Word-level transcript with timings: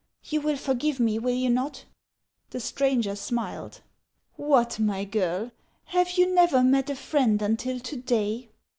You 0.25 0.41
will 0.41 0.57
forgive 0.57 0.99
me, 0.99 1.19
will 1.19 1.35
you 1.35 1.51
not?" 1.51 1.85
The 2.49 2.59
stranger 2.59 3.15
smiled." 3.15 3.81
What, 4.35 4.79
my 4.79 5.03
girl! 5.05 5.51
have 5.85 6.13
you 6.17 6.33
never 6.33 6.63
met 6.63 6.89
a 6.89 6.95
friend 6.95 7.39
until 7.39 7.79
to 7.79 7.97
day 7.97 8.49